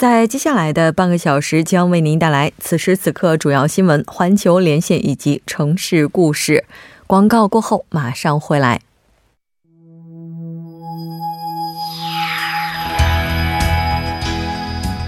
[0.00, 6.64] 在接下来的半个小时将为您带来此时此刻主要新闻、环球连线以及城市故事。
[7.06, 8.80] 广告过后马上回来。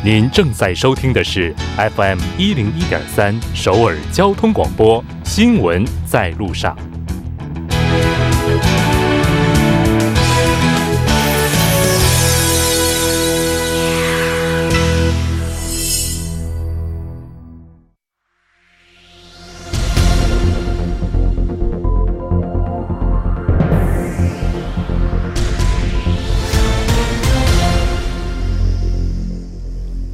[0.05, 1.54] 您正在收听的是
[1.96, 6.91] FM 一零一点三首尔交通广播新闻在路上。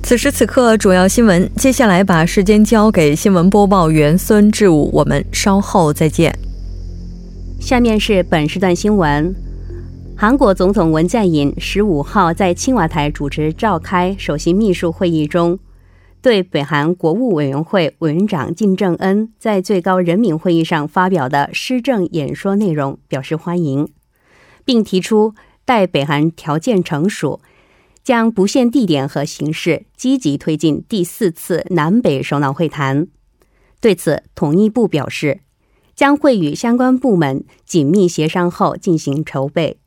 [0.08, 1.52] 此时此刻，主要新闻。
[1.56, 6.34] 接下来把时间交给新闻播报员孙志武，我们稍后再见。
[7.60, 9.34] 下面是本时段新闻：
[10.16, 15.58] 韩国总统文在寅十五号在青瓦台主持召开首席秘书会议中，
[16.22, 23.86] 对北韩国务委员会委员长金正恩在最高人民会议上发表的施政演说内容表示欢迎，
[24.64, 25.34] 并提出
[25.66, 27.42] 待北韩条件成熟。
[28.08, 33.06] 将不限地点和形式，积极推进第四次南北首脑会谈。
[33.82, 35.40] 对此，统一部表示，
[35.94, 39.78] 将会与相关部门紧密协商后进行筹备。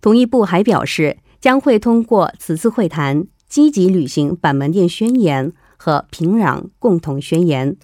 [0.00, 7.76] 统一部还表示，将会通过此次会谈，积极履行板门店宣言和平壤共同宣言，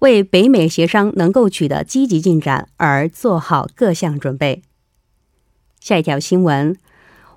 [0.00, 4.62] 为北美协商能够取得积极进展而做好各项准备。
[5.80, 6.74] 下一条新闻。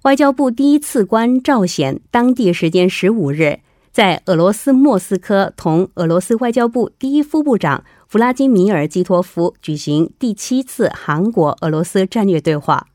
[0.03, 3.59] 外交部第一次官赵显，当地时间十五日，
[3.91, 12.87] 在俄罗斯莫斯科同俄罗斯外交部第一副部长弗拉基米尔基托夫举行第七次韩国俄罗斯战略对话。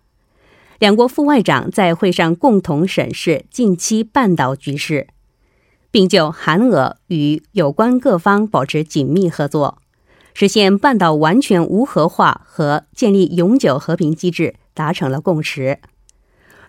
[0.78, 5.08] 两国副外长在会上共同审视近期半岛局势，
[5.90, 9.76] 并就韩俄与有关各方保持紧密合作，
[10.32, 15.80] 实现半岛完全无核化和建立永久和平机制达成了共识。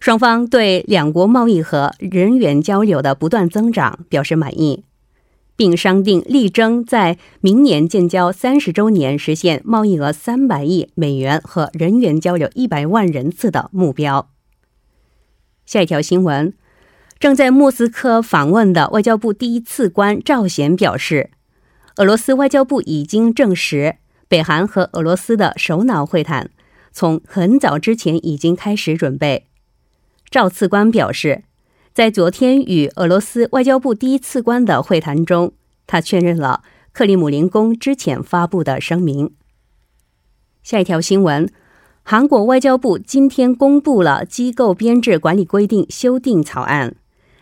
[0.05, 4.83] 双方对两国贸易和人员交流的不断增长表示满意，
[5.55, 14.29] 并商定力争在明年建交三十周年实现贸易额三百亿美元和人员交流一百万人次的目标。
[15.65, 16.53] 下一条新闻：
[17.17, 21.31] 正在莫斯科访问的外交部第一次官赵贤表示，
[21.95, 23.95] 俄罗斯外交部已经证实，
[24.27, 26.51] 北韩和俄罗斯的首脑会谈
[26.91, 29.47] 从很早之前已经开始准备。
[30.29, 31.43] 赵次官表示，
[31.93, 35.53] 在昨天与俄罗斯外交部第一次官的会谈中，
[35.87, 39.33] 他确认了克里姆林宫之前发布的声明。
[40.61, 41.49] 下一条新闻：
[42.03, 46.95] 韩国外交部今天公布了机构编制管理规定修订草案。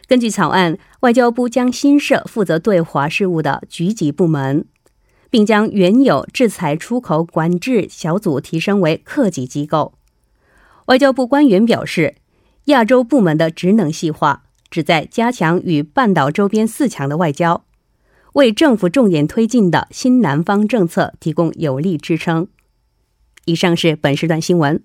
[0.08, 4.66] 根据草案，外交部将新设负责对华事务的局级部门，
[5.32, 9.94] 并将原有制裁出口管制小组提升为客级机构。
[10.86, 12.18] 外交部官员表示。
[12.66, 17.64] 亚洲部门的职能细化，旨在加强与半岛周边四强的外交，
[18.34, 22.48] 为政府重点推进的新南方政策提供有力支撑。
[23.46, 24.82] 以上是本时段新闻。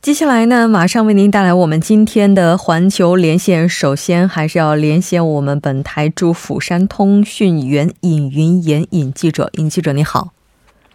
[0.00, 3.68] 接下来呢，马上为您带来我们今天的环球连线。
[3.68, 9.50] 首先，还是要连线我们本台驻釜山通讯员尹云岩尹记者。
[9.54, 10.32] 尹记者，你好。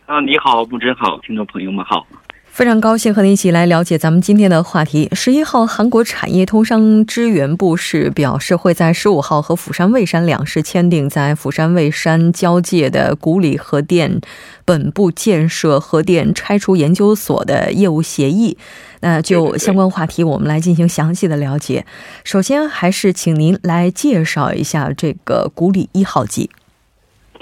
[0.06, 2.08] 啊，你好，木真好，听众朋友们好。
[2.52, 5.08] 非常高兴和您一起来了解咱们今天的话题。
[5.14, 14.20] 十一号，韩国产业通商支援部是表示，会在十五号和釜山蔚山两市签订在釜山蔚山交界的古里核电
[14.66, 18.58] 本部建设核电拆除研究所的业务协议。
[19.00, 21.86] 那就相关话题，我们来进行详细的了解。
[22.26, 26.50] 首先，还是请您来介绍一下这个古里一号机。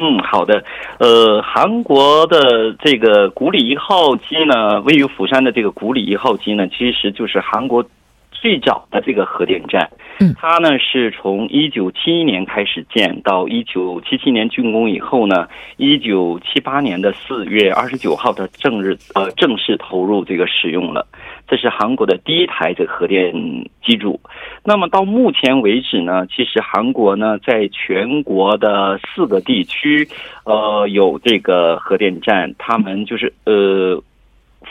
[0.01, 0.63] 嗯，好的。
[0.97, 7.83] 呃，韩国的这个古里一号机呢，位于釜山的这个古里一号机呢，其实就是韩国
[8.31, 9.89] 最早的这个核电站。
[10.21, 15.47] 嗯，它呢是从一九七一年开始建，到一九七七年竣工以后呢，
[15.77, 21.05] 一九七八年的四月二十九号的正日呃正式投入这个使用了。
[21.49, 23.33] 这是韩国的第一台这个核电
[23.83, 24.19] 机组。
[24.63, 30.07] 那么到目前为止呢，其实韩国呢在全国的四个地区，
[30.45, 34.01] 呃，有这个核电站，他们就是呃。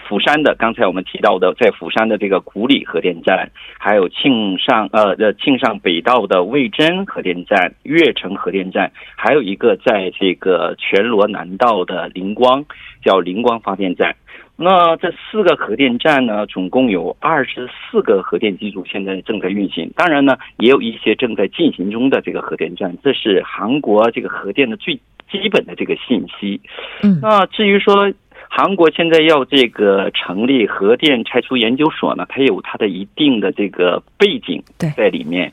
[0.07, 12.65] 釜山的，刚才我们提到的，在釜山的这个古里核电站，还有庆尚呃呃庆尚北道的魏珍核电站、越城核电站，还有一个在这个全罗南道的灵光，
[13.03, 14.15] 叫灵光发电站。
[14.61, 19.89] 那这四个核电站呢，总共有二十四个核电机组现在正在运行。
[19.95, 22.95] 当然呢，也有一些正在进行中的这个核电站。
[23.03, 24.95] 这是韩国这个核电的最
[25.31, 26.61] 基本的这个信息。
[27.03, 28.13] 嗯，那至于说。
[28.51, 34.63] 韩国现在要这个成立核电拆除研究所呢，它有它的一定的这个背景
[34.97, 35.53] 在里面。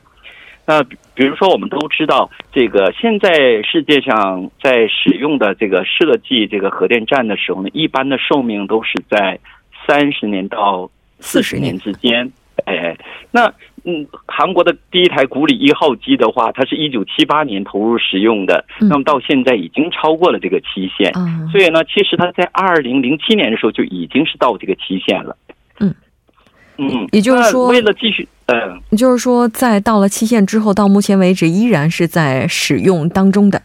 [0.66, 0.82] 那
[1.14, 9.38] 比如说，我们都知道，这个现在世界上在使用的这个设计这个核电站的时候呢，一般的寿命都是在
[9.86, 10.90] 三十年到
[11.20, 12.30] 四十年之间。
[12.64, 12.96] 哎，
[13.30, 13.52] 那。
[13.88, 21.12] 嗯，韩国的第一台古里一号机的话，它是一九七八年投入使用的，那么到现在已经超过了这个期限，
[21.52, 25.36] 所以呢，其实它在二零零七年的时候就已经是到这个期限了。
[26.78, 33.62] 嗯嗯，也就是说，为了继续，嗯，也就是说，在到了期限之后，到目前为止依然是在使用当中的。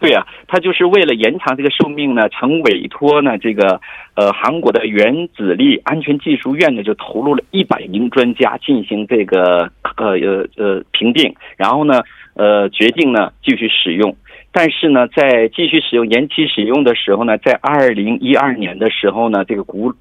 [0.00, 3.78] 对啊，他就是为了延长这个寿命呢，曾委托呢这个
[4.14, 12.00] 呃韩国的原子力安全技术院呢，就投入了一百名专家进行这个呃呃呃评定，然后呢
[12.32, 14.16] 呃决定呢继续使用。
[14.52, 19.92] 但是呢，在继续使用延期使用的时候呢，在二零一二年的时候呢，这个古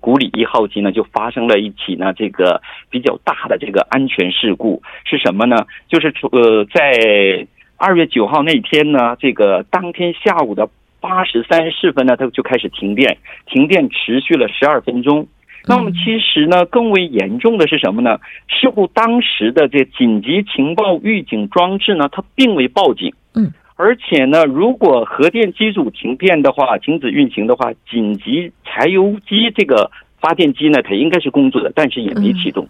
[0.00, 2.60] 古里一号机呢就发生了一起呢这个
[2.90, 5.56] 比较大的这个安全事故，是什么呢？
[5.88, 7.46] 就是呃在。
[7.84, 10.68] 二月九号那天呢，这个当天下午的
[11.00, 15.26] 八时三十四分呢，它就开始停电，停电持续了十二分钟。
[15.66, 18.20] 那么其实呢，更为严重的是什么呢？
[18.46, 23.12] 事故当时的这紧急情报预警装置呢，它并未报警。
[23.34, 23.50] 嗯，
[23.82, 29.90] 而且呢，如果核电机组停电的话，停止运行的话，紧急柴油机这个
[30.20, 32.68] 发电机呢，它应该是工作的，但是也没启动。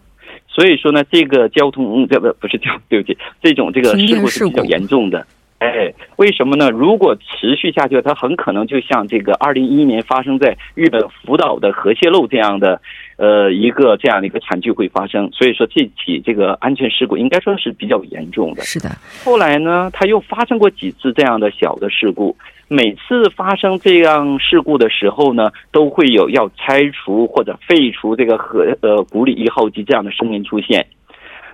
[0.49, 5.27] 所以说呢，这个交通这不不是交，对不起，这种这个事故是比较严重的。
[5.59, 6.71] 哎，为什么呢？
[6.71, 12.81] 如果持续下去，它很可能就像这个二零一一年发生在日本福岛的核泄漏这样的，
[13.23, 15.31] 呃，一个这样的一个惨剧会发生。
[15.31, 18.63] 所以说，这起这个安全事故应该说是比较严重的。
[18.65, 18.89] 是的。
[19.25, 22.37] 后来呢，它又发生过几次这样的小的事故。
[22.67, 30.85] 每次发生这样事故的时候呢，都会有要拆除或者废除这个核呃古里一号机这样的声音出现。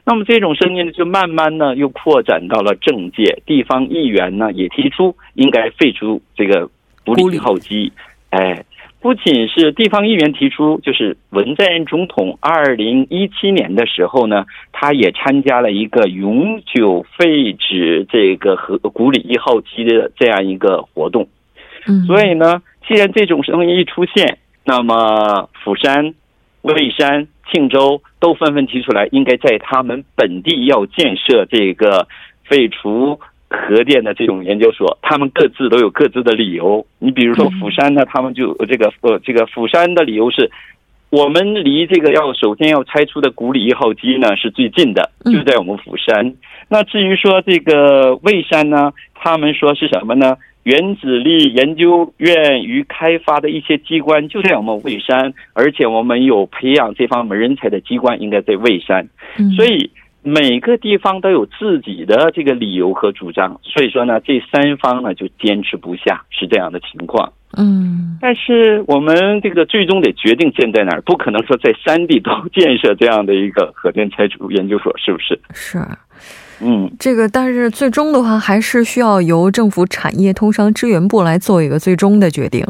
[0.07, 6.71] 那么这种声音呢，就慢慢呢又扩展到了政界，地方议员呢也提出应该废除这个
[7.05, 7.93] 古里一号机。
[8.31, 8.63] 哎，
[9.01, 21.29] 不仅是地方议员提出，就是文在寅总统二零一七年的时候呢，他也参加了一个永久废止这个和古里一号机的这样一个活动。
[21.87, 26.15] 嗯，所以呢，既然这种声音一出现，那么釜山、
[26.63, 27.29] 蔚山。
[27.51, 32.07] 庆州都纷纷提出来，应该在他们本地要建设这个
[32.45, 33.19] 废除
[33.49, 34.99] 核电的这种研究所。
[35.03, 36.87] 他们各自都有各自的理由。
[36.99, 40.51] 你比如说釜山呢，他们就这个呃，这个釜山的理由是，
[41.11, 46.35] 我们离这个要首先要拆除的古里一号机呢是最近的，就在我们釜山。
[46.69, 50.37] 那至于说这个蔚山呢，他们说是什么呢？
[50.65, 59.09] 原子力研究院与开发的一些机关就在我们蔚山，而且我们有培养这方面人才的机关应该在蔚山，
[59.57, 59.91] 所以
[60.29, 63.59] 每个地方都有自己的这个理由和主张。
[63.63, 67.33] 所以说呢，这三方呢就坚持不下，是这样的情况。
[67.57, 75.41] 嗯，但是我们这个最终得决定建在哪儿，不可能说在山地都建设这样的一个核电拆除研究所，是不是？
[75.53, 75.79] 是。
[76.61, 82.65] 嗯，这个但是最终的话，还是需要由政府产业通商支援部来做一个最终的决定。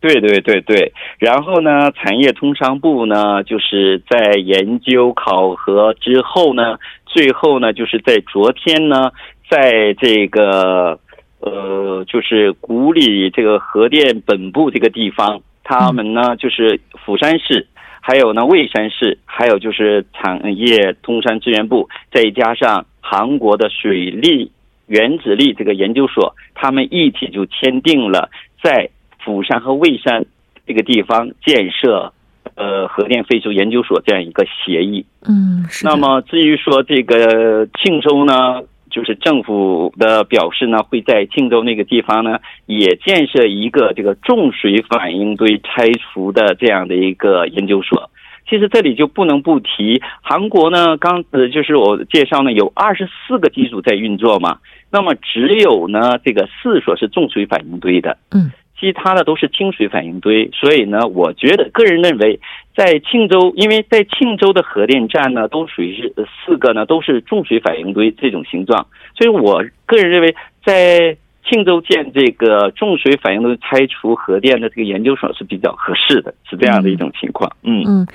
[0.00, 9.12] 对对对对，然后呢，产业通商部呢，就是在研究考核之后呢，最后呢，就是在昨天呢，
[9.50, 10.98] 在这个
[11.40, 17.66] 呃，就是古里这个核电本部这个地方，他们呢，就是釜山市。
[18.02, 24.50] 还有呢，蔚山市，还有就是产业通商资源部，再加上韩国的水利
[24.86, 28.30] 原子力这个研究所，他们一起就签订了
[28.62, 28.88] 在
[29.24, 30.24] 釜山和蔚山
[30.66, 32.12] 这个地方建设
[32.54, 35.04] 呃核电废除研究所这样一个协议。
[35.28, 38.62] 嗯，那么至于说这个庆州呢？
[38.90, 48.10] 就是政府的表示呢，会在庆州那个地方呢，也建设一个这个重水反应堆拆除的这样的一个研究所。
[48.48, 54.58] 其实这里就不能不提韩国呢，刚呃就是我介绍呢，有二十四个机组在运作嘛，
[54.90, 58.50] 那么只有呢这个四所是重水反应堆的，嗯，
[58.80, 62.40] 其他的都是清水反应堆，所以呢，我觉得个人认为，
[62.74, 70.34] 在庆州，因为在庆州的核电站呢，都属于是呃四个呢都是重水反应堆这种形状，所以我个人认为
[70.64, 71.16] 在。
[71.42, 77.50] 庆州建这个重水反应堆拆除核电的这个研究所是比较合适的，是这样的一种情况。
[77.62, 78.06] 嗯嗯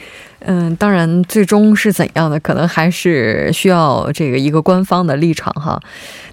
[0.41, 5.77] 嗯，当然，最终是怎样的，可能还是需要这个一个官方的立场哈。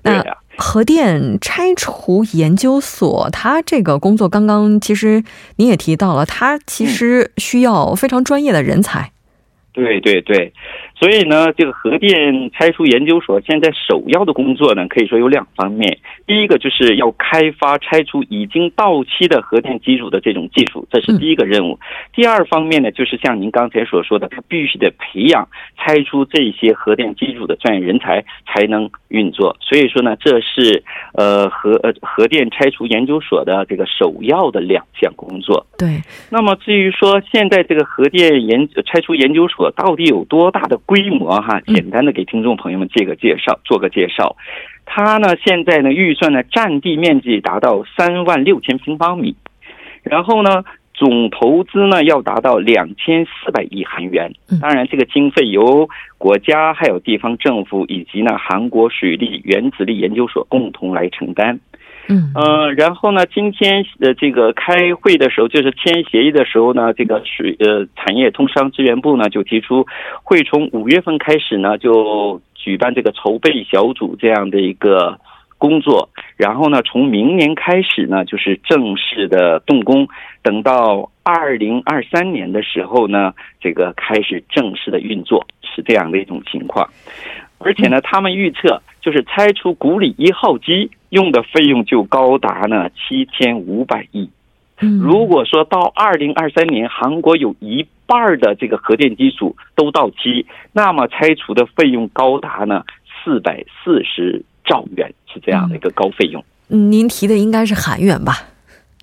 [0.05, 0.23] 那
[0.57, 5.25] 核电拆除研究所，它这个工作刚刚其实
[5.57, 9.13] 您也提到了，它其实需要非常专业的人才。
[9.73, 10.53] 对对对。
[11.03, 15.99] 所以呢，这个核电拆除研究所现在首要的工作呢，可以说有两方面。
[16.29, 21.77] 第一个就是要开发拆除已经到期的核电机组的这种技术，这是第一个任务。
[22.15, 29.57] 第二方面呢，就是像您刚才所说的，它必须得培养拆除这些核电机组的专业人才，才能运作。
[29.59, 35.67] 所以说呢，这是呃核呃核电拆除研究所的这个首要的两项工作。
[35.77, 36.01] 对。
[36.31, 40.79] 那么至于说现在这个核电研拆除研究所到底有多大的？
[40.93, 44.37] 规模哈，简单的给听众朋友们介个介绍，做个介绍。
[44.85, 49.35] 它呢，现在呢预算呢占地面积达到三万六千平方米，
[50.03, 54.35] 然后呢总投资呢要达到两千四百亿韩元。
[54.61, 61.59] 当然，这个经费由国家还有地方政府以及呢韩国水利原子力研究所共同来承担。
[62.09, 62.33] 嗯。
[62.35, 69.87] 呃，然后呢，今天呃这个开会的时候，就是签协议的时候呢，这个水呃产业通商资源部呢就提出，
[70.23, 75.19] 会从五月份开始呢就举办这个筹备小组这样的一个
[75.59, 80.09] 工作，然后呢从明年开始呢就是正式的动工，
[80.43, 86.89] 等到二零二三年的时候呢，这个开始正式的运作，是这样的一种情况，
[87.59, 90.91] 而且呢，他们预测就是拆除古里一号机。
[91.11, 94.31] 用的费用就高达呢七千五百亿。
[94.79, 102.83] 如果说到二零二三年，韩国有一半的这个核电机组都到期，那么拆除的费用高达呢
[103.23, 106.43] 四百四十兆元，是这样的一个高费用。
[106.69, 108.33] 您提的应该是韩元吧？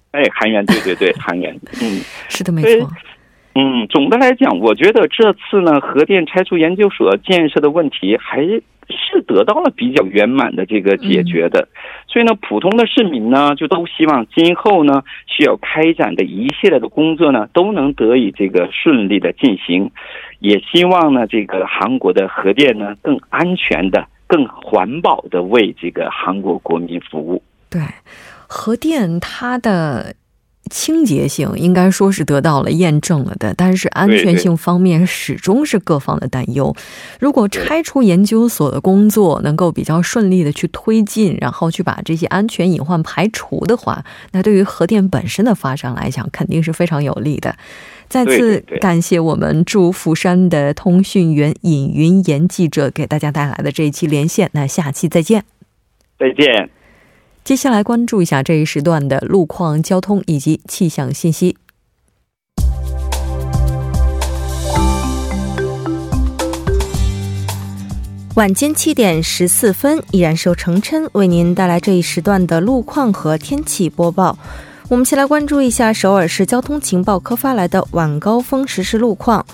[0.10, 1.56] 哎，韩元，对对对，韩元。
[1.80, 2.90] 嗯， 是的，没错。
[3.54, 8.62] 嗯，总的来讲，我觉得这次呢，核电拆除研究所建设的问题还。
[8.92, 11.68] 是得到了比较圆满的这个解决的，
[12.08, 19.92] 所以呢，普通的市民呢，就都希望今后呢需要开展的一系列的工作呢，都能得以这个顺利的进行，
[20.40, 27.44] 也希望呢，这个韩国的核电呢更安全的、更环保的为这个韩国国民服务。
[27.70, 27.80] 对，
[28.48, 30.16] 核电它的。
[30.70, 36.76] 清洁性应该说是得到了验证了的，但是安全性方面始终是各方的担忧。
[37.20, 47.56] 如果拆除研究所的工作能够比较顺利的去推进，然后去把这些安全隐患排除的话，那对于核电本身的发展来讲，肯定是非常有利的。
[48.08, 54.50] 再次感谢我们驻釜山的通讯员尹云岩记者给大家带来的这一期连线。
[54.54, 55.44] 那下期再见，
[56.18, 56.79] 再见。
[57.44, 61.58] 接下来关注一下这一时段的路况、交通以及气象信息。
[68.36, 74.38] 晚间七点十四分，依然是由程琛为您带来这一时段的路况和天气播报。
[74.88, 79.46] 我们先来关注一下首尔市交通情报科发来的晚高峰实时路况。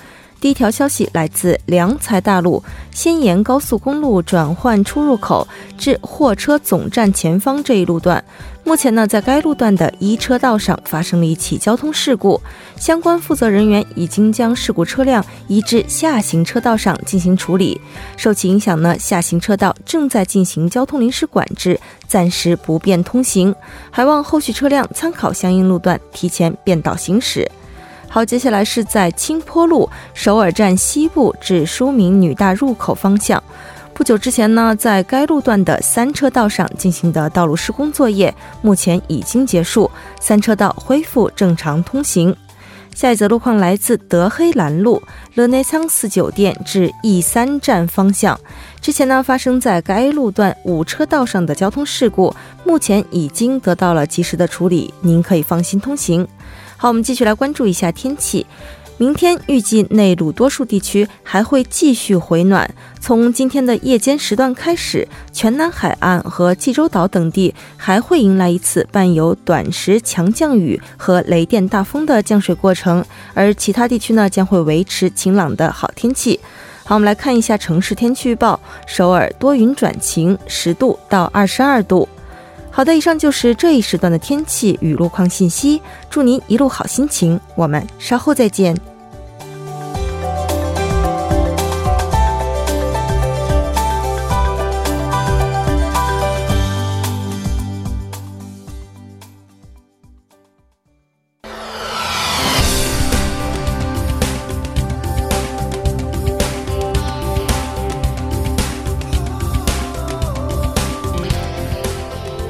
[0.46, 8.24] 第一条消息来自良才大路先沿高速公路转换出入口至货车总站前方这一路段，
[8.64, 12.40] 目前呢，在该路段的一车道上发生了一起交通事故，
[12.78, 17.82] 相关负责人员已经将事故车辆移至下行车道上进行处理。
[18.16, 23.56] 受其影响呢，下行车道正在进行交通临时管制，暂时不便通行，
[23.90, 27.50] 还望后续车辆参考相应路段提前变道行驶。
[28.16, 33.44] 好，接下来是在青坡路首尔站西部至书明女大入口方向。
[33.94, 39.92] 不久之前呢，在该路段的三车道上进行的道路施工作业，目前已经结束，
[40.22, 42.34] 三车道恢复正常通行。
[42.94, 45.04] 下一则路况来自德黑兰路
[45.34, 48.40] 勒内仓寺酒店至 E 三站方向。
[48.80, 56.26] 之前呢，发生在该路段五车道上的交通事故，目前已经得到了及时的处理，您可以放心通行。
[56.86, 58.46] 好，我们继续来关注一下天气。
[58.98, 76.40] 明天预计内陆多数地区还会继续回暖，从今天的夜间时段开始，全南海岸和济州岛等地还会迎来一次伴有短时强降雨和雷电大风的降水过程，而其他地区呢将会维持晴朗的好天气。
[76.84, 82.08] 好，我们来看一下城市天气预报：首尔多云转晴，十度到二十二度。
[82.76, 85.82] 好的，以上就是这一时段的天气与路况信息。
[86.10, 88.76] 祝您一路好心情，我们稍后再见。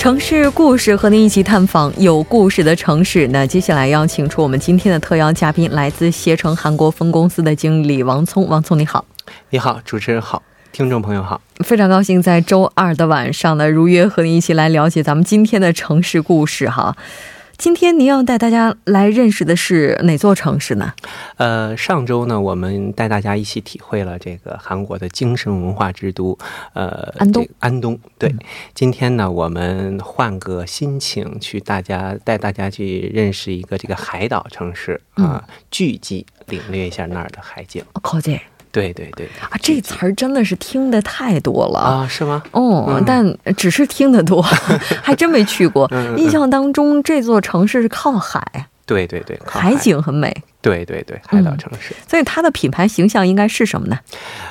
[0.06, 3.28] 城市故事和您一起探访有故事的城市。
[3.30, 8.48] 那接下来邀请出我们今天的特邀嘉宾，来自携程韩国分公司的经理王聪。
[8.48, 9.04] 王聪，你好！
[9.50, 16.96] 你好，主持人好，听众朋友好，非常高兴在周二的晚上呢，如约和您一起来了解咱们今天的城市故事哈。
[17.58, 20.94] 今天您要带大家来认识的是哪座城市呢？
[21.38, 26.38] 呃，上周呢，我们带大家一起体会了这个韩国的精神文化之都，
[26.74, 27.48] 呃，安东。
[27.60, 28.34] 安东，对。
[28.74, 37.84] 今天呢，我们换个心情，去大家带大家去认识一个这个海岛城市啊，聚集，领略一下那儿的海景。
[38.76, 42.44] 对对对啊，这词儿真的是听的太多了啊，是吗？
[42.52, 44.42] 哦，但只是听得多，
[45.02, 45.90] 还真没去过。
[46.18, 50.36] 印象当中，这座城市是靠海，对对对，海景很美。
[50.62, 51.96] 对对对，海岛城市。
[52.06, 53.98] 所以它的品牌形象应该是什么呢？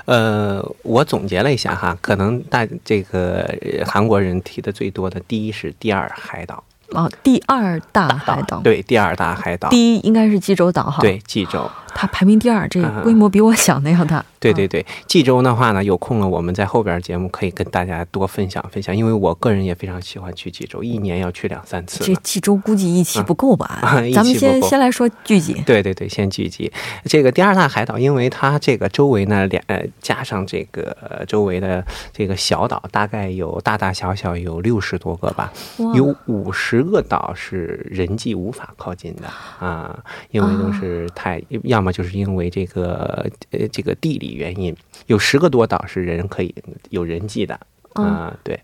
[0.07, 3.47] 呃，我总结了一下哈，可能大这个
[3.85, 6.65] 韩国人提的最多的，第一是第二海岛。
[6.91, 14.25] 哦，第二大海岛，对，第二大海岛，第一应该是济州岛哈，对，济州，它排名第二，这规模比我想的要大。
[14.41, 22.05] 对对对，济州的话呢，有空了我们在后边节目可以跟大家多分享分享，因为我个人也非常喜欢去济州，一年要去两三次。
[22.05, 23.81] 这济州估计一期不够吧？
[24.13, 25.55] 咱们先先来说聚集。
[25.65, 26.71] 对对对，先聚集。
[27.07, 31.83] 这个第二大海岛，因为它这个周围呢，两呃加上这个周围的
[32.13, 35.51] 这个小岛，大概有大大小小有六十多个吧，
[35.95, 39.23] 有五十个岛是人迹无法靠近的
[39.59, 39.99] 啊，
[40.31, 44.33] 因为都是太，要么就是因为这个呃这个地理。
[44.33, 44.75] 原因
[45.07, 46.55] 有十个多岛是人可以
[46.89, 47.61] 有人迹的
[47.93, 48.59] 啊，对。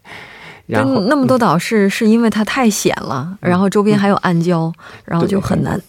[0.67, 4.73] 然后那么多岛是是因为它太险了，然后周边还有暗礁，
[5.05, 5.81] 然后就很难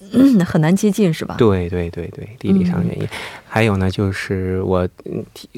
[0.44, 1.36] 很难接近，是吧？
[1.38, 3.08] 对对对对，地理上原因。
[3.48, 4.88] 还有呢，就是我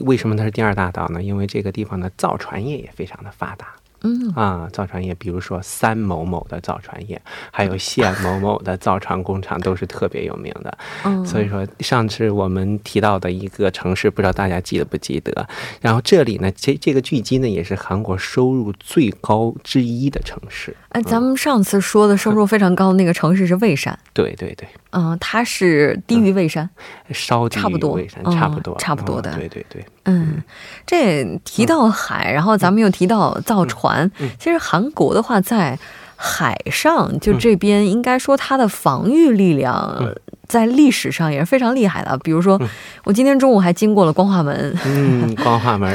[0.04, 1.24] 为什么它是第二大岛呢？
[1.24, 3.68] 因为这个地方的造船业也非常的发达。
[4.04, 10.78] 嗯啊，造船业，比如说三某某的造船业，还有县某某的造船工厂，都是特别有名的。
[11.04, 15.48] 嗯，所以说上次我们提到的一个城市，不知道大家记得不记得？
[15.82, 20.76] 然后这里呢，这这个巨基呢，也是韩国收入最高之一的城市。
[20.90, 23.98] 哎，咱们上次说的收入非常高的那个城市是蔚山。
[24.14, 24.68] 对对对。
[24.92, 26.70] 嗯，它是低于蔚山，
[27.12, 29.34] 稍低于蔚山，差不多，差不多的。
[29.36, 29.84] 对对对。
[30.06, 30.44] 嗯，
[30.86, 34.12] 这提到海，然后咱们又提到造船。
[34.40, 35.78] 其实韩国的话，在
[36.16, 40.14] 海上就这边，应该说它的防御力量
[40.48, 42.18] 在历史上也是非常厉害的。
[42.20, 42.62] 比如说，
[43.04, 45.90] 我今天中午还经过了光化门，嗯， 光化门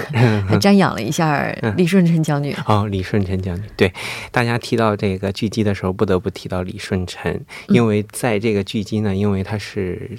[0.49, 2.55] 还瞻仰了一下李舜臣将军。
[2.67, 3.93] 哦，李舜臣将军，对，
[4.31, 10.19] 大家提到这个巨基的时候，不得不提到李舜臣，因为在这个巨基呢，因为他是。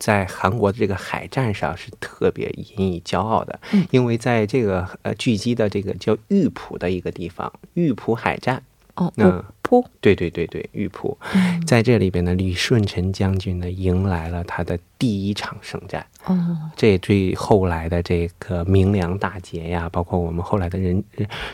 [0.00, 3.60] 在韩国的这个海战上是特别引以骄傲的，
[3.90, 8.62] 因为在这个呃聚集的这个叫玉浦的一个地方，玉浦海战。
[8.94, 11.16] 哦，嗯，浦，对对对对，玉浦，
[11.64, 16.04] 在这里边呢，李舜臣将军呢迎来了他的第一场圣战。
[16.24, 21.02] 哦，这对后来的这个明梁大捷呀，包括我们后来的人，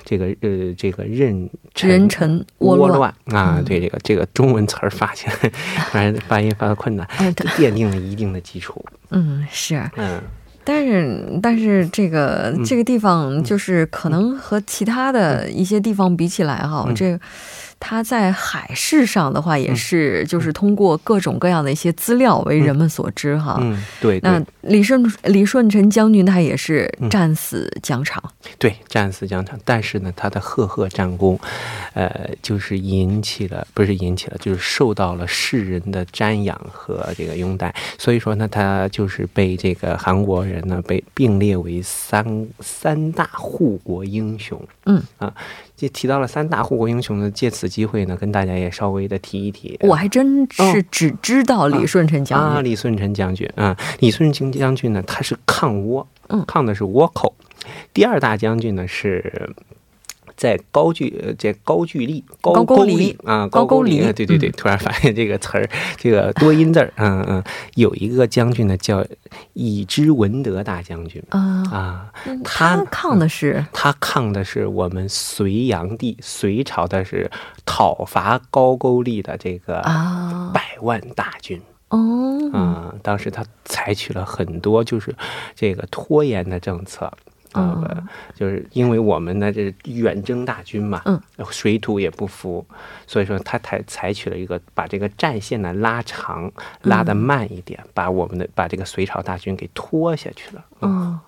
[0.02, 3.14] 这个呃，这个任任臣倭乱。
[3.26, 5.50] 啊，对这个这个中文词儿发起来，
[5.92, 7.06] 反 正发音发的困难，
[7.58, 8.82] 奠定了一定的基础。
[9.10, 10.22] 嗯，是，嗯。
[10.64, 17.16] 但是，但是这个这个地方就是可能和其他的一些地方比起来哈，这。
[17.78, 23.58] 他在海事上的话，也是就是通过各种各样的一些资料为人们所知哈。
[23.60, 24.18] 嗯，对。
[24.22, 28.22] 那李顺李顺臣将军他也是战死疆场。
[28.58, 29.58] 对，战死疆场。
[29.64, 31.38] 但是呢，他的赫赫战功，
[31.94, 37.74] 呃，就是引起了，不是引起了，就是受到了世人的瞻仰和这个拥戴。
[37.98, 44.60] 所以说呢，他就是被这个韩国人呢被并列为三三大护国英雄。
[44.86, 45.32] 嗯啊，
[45.76, 47.66] 就提到了三大护国英雄呢，借此。
[47.68, 49.76] 机会呢，跟大家也稍微的提一提。
[49.82, 57.34] 我还真是只知道李舜臣将军啊，李舜臣将军啊，李舜臣将军呢，他是抗倭，嗯，抗的是倭寇。
[57.92, 59.52] 第二大将军呢是。
[60.36, 67.44] 在高句，呃，在高句丽，高句丽啊，高句丽，对对对，突然发现这个词儿，这个多音字儿，嗯嗯，
[67.74, 69.04] 有一个将军呢叫
[69.54, 71.22] 以之文德大将军。
[71.30, 71.64] 啊。
[71.72, 72.12] 啊，
[72.44, 73.64] 他抗的是？
[73.72, 77.30] 他抗的是我们隋炀帝隋朝的是
[77.64, 80.50] 讨伐高句丽的这个啊。
[80.52, 81.60] 百万大军。
[81.88, 81.98] 哦，
[82.52, 85.14] 嗯，当时他采取了很多就是
[85.54, 87.10] 这个拖延的政策。
[87.60, 92.64] 啊，就是因为我们呢，这远征大军嘛，嗯，水土也不服，
[93.06, 96.50] 所以说他采采取了一个把这个战线呢拉长，
[96.82, 100.64] 拉得慢一点，把我们的把这个隋朝大军给拖下去了。
[100.82, 101.18] 嗯，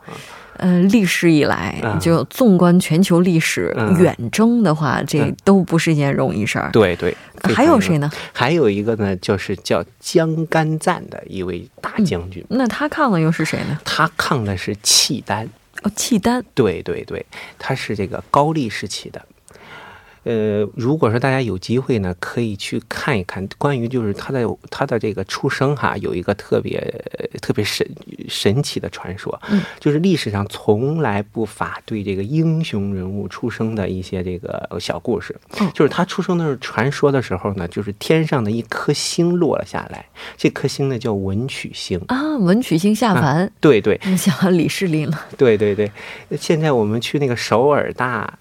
[0.59, 6.71] 呃，历史以来，就纵观全球历史，远征的话，这都不是一件容易事儿。
[6.71, 7.17] 对对，
[7.55, 8.11] 还有谁呢？
[8.35, 12.45] 还有一个呢，就是叫江干赞的一位大将军。
[12.51, 13.79] 那他抗的又是谁呢？
[13.85, 15.49] 他抗的是契丹。
[15.83, 17.25] 哦，契丹，对对对，
[17.59, 19.25] 他是这个高丽时期的。
[20.29, 26.79] 呃，如果说大家有机会呢，可以去看一看关于就是他的他的这个出生哈，有一个特别
[27.41, 27.89] 特别神
[28.29, 40.05] 神奇的传说，嗯，就是历史上从来不乏对这个英雄人物出生的一些这个小故事，嗯，就是他出生的时候传说的时候呢，就是天上的一颗星落了下来，
[40.37, 45.91] 这颗星呢叫文曲星啊，文曲星下凡，对对，想李世林了，对对对，
[46.39, 48.39] 现在我们去那个首尔大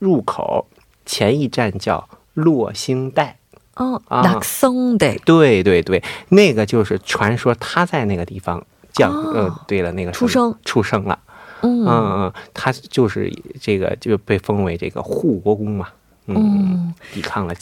[0.00, 0.66] 入口。
[1.04, 3.38] 前一站叫落星带。
[3.76, 10.56] 哦，落星带，对对对，那个就是传说他在那个地方降，呃，对了，那个出生。
[10.64, 11.18] 出生了，
[11.62, 11.84] 嗯。
[11.84, 15.88] 嗯，他就是这个就被封为这个护国公嘛，
[16.26, 17.54] 嗯，抵抗了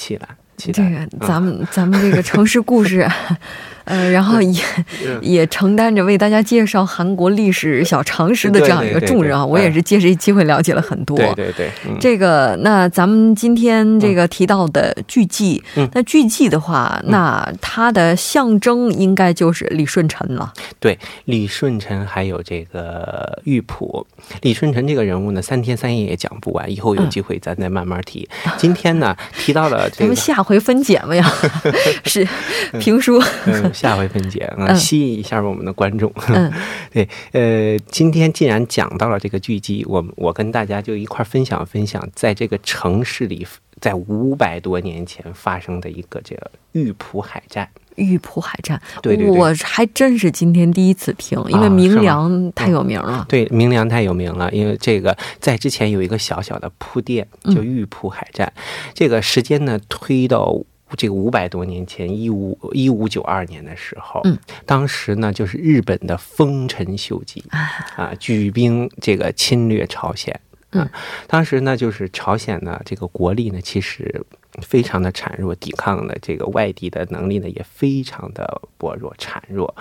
[0.71, 3.09] 这个咱们 咱们这个城市故事，
[3.85, 4.63] 呃，然后也
[5.21, 9.45] 也承担着为大家介绍韩国历史小常识的这样一个重任啊。
[9.45, 11.17] 我也是借这机会了解了很多。
[11.17, 15.61] 对对对，这个那咱们今天这个提到的巨纪，
[15.93, 20.53] 那巨纪的话，那它的象征应该就是李舜臣了。
[20.79, 24.07] 对，李舜臣还有这个玉璞。
[24.43, 28.29] 李舜臣这个人物呢，三天三夜也讲不完，以后有机会咱再慢慢提。
[28.57, 30.15] 今天呢，提到了这个。
[30.15, 30.52] 下回。
[30.53, 31.27] 回分解嘛呀，
[32.05, 32.29] 是
[32.79, 33.19] 评书。
[33.47, 36.13] 嗯，下回分解啊， 吸引一下我们的观众。
[36.29, 36.53] 嗯，
[36.93, 43.47] 对，呃，今天既然讲到了这个剧集，我我跟大家就一块分享分享，在这个城市里，
[43.83, 47.69] 在五百多年前发生的一个这个玉浦海战。
[47.97, 53.27] 玉浦海战，对对对，我还真是今天第一次听，因为明良太有名了。
[53.29, 58.51] 对，明良太有名了，因为这个在之前有一个小小的铺垫，叫玉浦海战。
[58.95, 60.59] 这个时间呢，推到
[60.97, 67.45] 这个五百多年前，一五一五九二年的时候，嗯，当时呢，就是日本的丰臣秀吉
[67.97, 70.35] 啊，举兵这个侵略朝鲜。
[70.73, 70.89] 嗯，
[71.27, 74.25] 当时呢，就是朝鲜呢，这个国力呢，其实。
[74.61, 79.75] 非常的孱弱，抵抗的这个外敌的能力呢也非常的薄弱孱弱，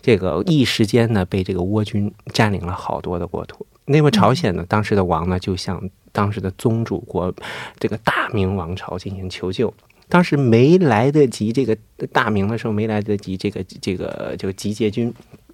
[0.00, 3.66] 这个一时间呢被这个倭军占领了好多的国土。
[3.86, 7.34] 那么朝鲜呢，当时的王呢就向当时的宗主国
[7.80, 9.74] 这个大明王朝进行求救。
[10.08, 11.76] 当时没来得及这个
[12.12, 15.12] 大明的时候，没来得及这个这个这个集结军。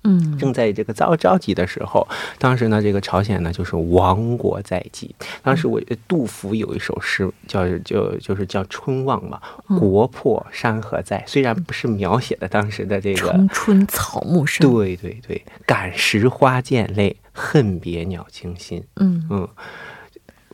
[0.09, 5.15] 嗯，正在这个着着急的时候，当时呢，这个朝鲜呢就是亡国在即。
[5.43, 9.39] 当时我杜甫有一首诗叫就就是叫《春望》嘛
[9.79, 18.83] ，“国破山河在”，虽然不是描写的当时的这个“春草木深”，对对对，“感时花溅泪，恨别鸟惊心”。
[18.97, 19.49] 嗯嗯，“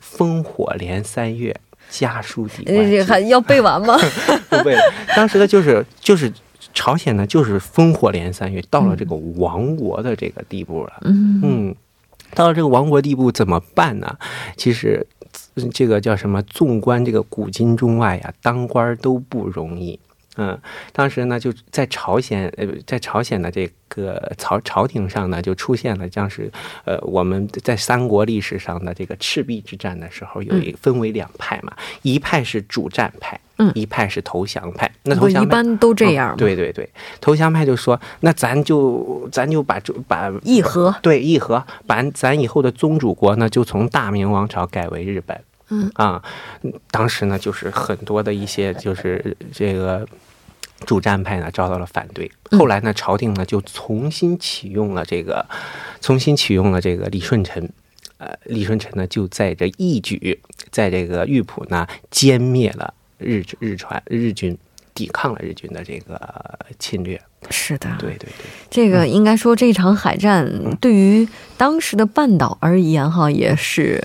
[0.03, 1.55] 烽火连三月，
[1.89, 3.97] 家书抵万还要背完吗？
[4.49, 4.75] 不背。
[5.15, 6.31] 当时的就是就是。
[6.75, 10.93] 朝鲜呢，就是烽火连三月，到了这个亡国的这个地步了。
[11.01, 11.75] 嗯嗯，
[12.35, 14.17] 到了这个亡国地步怎么办呢？
[14.57, 15.07] 其实，
[15.73, 16.43] 这个叫什么？
[16.43, 19.99] 纵观这个古今中外呀，当官都不容易。
[20.37, 20.59] 嗯，
[20.91, 26.51] 当时呢，就在朝鲜，呃，在朝鲜的这个朝朝廷上呢，就出现了，像是
[26.83, 33.39] 呃，我们在三国历史上的这个赤壁之战的时候，有一分为两派嘛，一派是主战派。
[33.57, 36.35] 嗯，一派是投降派，那投降一般都这样。
[36.35, 36.89] 对对对，
[37.21, 45.39] 投降派就说，那咱就咱就把把议和，对议和，把咱以后的宗主国呢，就从大明王朝改为日本。
[45.69, 46.23] 嗯啊，
[46.91, 50.07] 当时呢，就是很多的一些就是这个
[50.85, 52.31] 主战派呢遭到了反对。
[52.51, 55.45] 后来呢，朝廷呢就重新启用了这个，
[56.01, 57.69] 重新启用了这个李舜臣。
[58.17, 60.39] 呃，李舜臣呢就在这一举，
[60.71, 62.93] 在这个玉浦呢歼灭了。
[63.17, 64.57] 日日船日军，
[64.93, 67.19] 抵抗了日军的这个侵略。
[67.49, 74.03] 是的，对对对，这个应该说这场海战对于当时的半岛而言，哈，也是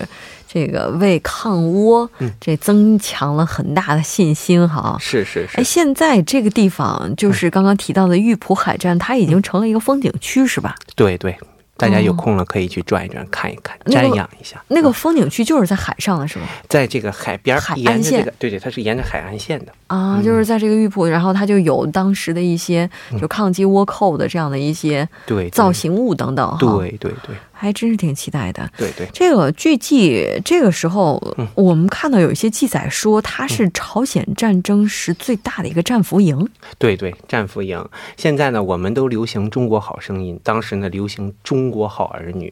[0.51, 2.09] 这个为抗倭
[2.41, 4.97] 这增强了很大的信心，哈。
[4.99, 5.57] 是是是。
[5.57, 10.75] 哎，现在这个地方就是刚刚提到的玉浦海战，它已经成了一个风景区，是吧？
[10.95, 11.37] 对对。
[11.77, 14.61] 大家有空了可以去转一转，看一看，瞻仰一下。
[14.67, 16.45] 那个风景区就是在海上的是吧？
[16.69, 18.23] 在这个海边，海岸线。
[18.37, 22.87] 对对，它是沿着海岸线的啊，就是在这个玉浦，然后它就有当时的一些
[23.19, 26.55] 就抗击倭寇的这样的一些对造型物等等。
[26.59, 27.35] 对对对。
[27.61, 28.67] 还真是挺期待的。
[28.75, 31.21] 对对，这个据记，这个时候
[31.53, 36.49] 我们看到有一些记载说，它是朝鲜战争时最大的一个战俘营。
[36.79, 37.87] 对对，战俘营。
[38.17, 42.51] 现在呢，我们都流行《中国好声音》，当时呢流行《中国好儿女》。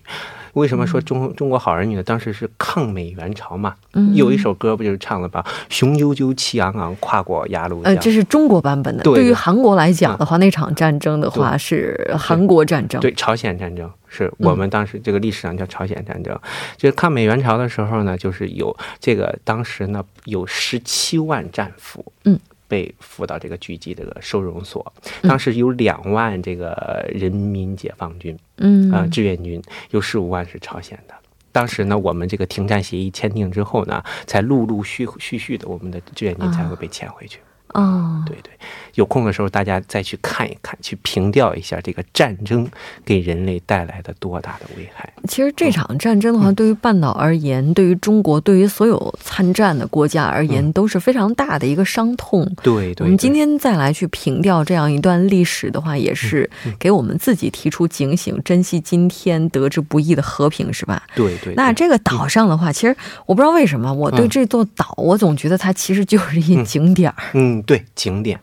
[0.53, 2.03] 为什么说中中国好儿女呢？
[2.03, 3.75] 当时是抗美援朝嘛，
[4.13, 5.45] 有一首歌不就是唱了吧？
[5.69, 7.83] 雄赳赳，气昂昂，跨过鸭绿江。
[7.83, 9.03] 呃，这是中国版本的。
[9.03, 12.99] 对于韩国来讲的话，那场战争的话是韩国战争。
[13.01, 16.37] 对，朝鲜战争是我们当时这个历史上叫朝鲜战争。
[16.77, 22.05] 就是抗美援朝的时候呢，就是有这个当时呢有十七万战俘。
[22.25, 22.39] 嗯。
[22.69, 31.13] 被俘到这个狙击这个收容所，当时有两万这个人民解放军，嗯啊志愿军，有十五万是朝鲜的。
[31.51, 37.39] 当时呢，我们这个停战协议签订之后呢，才陆陆续续续的，我们的志愿军才会被遣回去。
[37.73, 38.51] 哦，对对，
[38.95, 42.67] 有空的时候大家再去看一看，去凭吊一下这个战争
[43.05, 45.11] 给人类带来的多大的危害。
[45.27, 52.43] 其实这场战争的话，对于半岛而言，对于中国，对于所有参战的国家而言，都是非常大的一个伤痛。
[52.63, 61.03] 对对，我们今天再来去凭吊这样一段历史的话，也是给我们自己提出警醒，珍惜今天得之不易的和平，是吧？
[61.15, 61.53] 对对。
[61.53, 67.23] 那这个岛上的话，其实我不知道为什么，我对这座岛，我总觉得它其实就是一景点儿。
[67.33, 67.58] 嗯。
[67.63, 68.39] 对景点，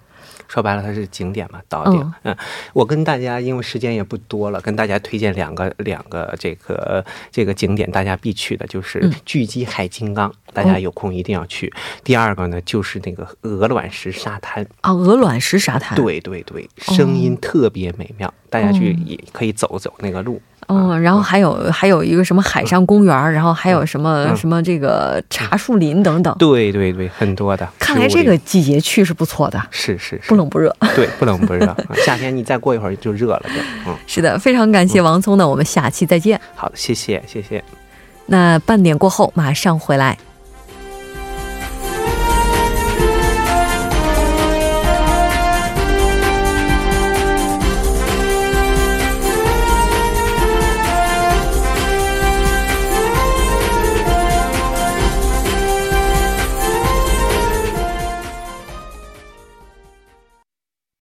[0.48, 2.12] 说白了它是景点嘛，岛顶。
[2.22, 2.36] 嗯，
[2.72, 11.72] 我跟大家因为时间也不多了，跟大家推荐两个两个这个这个景点，大家必去的就是巨基海金刚，大家有空一定要去。
[12.04, 14.66] 第二个呢，就是那个鹅卵石沙滩。
[14.80, 20.36] 啊，鹅卵石沙滩，对对对，声音特别美妙，大家去也可以走走那个路。
[20.36, 20.55] 嗯，
[21.00, 26.34] 然后还有还有一个什么海上公园，然后还有什么什么这个茶树林等等。
[26.38, 27.68] 对对对，很多的。
[27.78, 29.62] 看来这个季节去是不错的。
[29.70, 30.74] 是是，不冷不热。
[30.94, 31.76] 对，不冷不热。
[32.04, 33.96] 夏天你再过一会儿就热了，就嗯。
[34.06, 36.40] 是的，非常感谢王聪呢，我们下期再见。
[36.54, 37.62] 好，谢谢谢谢。
[38.26, 40.18] 那半点过后马上回来。